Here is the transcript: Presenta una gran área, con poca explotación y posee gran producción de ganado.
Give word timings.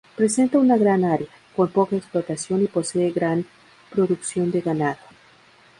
Presenta 0.15 0.57
una 0.57 0.77
gran 0.79 1.05
área, 1.05 1.27
con 1.55 1.67
poca 1.69 1.95
explotación 1.95 2.63
y 2.63 2.67
posee 2.67 3.11
gran 3.11 3.45
producción 3.91 4.49
de 4.49 4.61
ganado. 4.61 4.97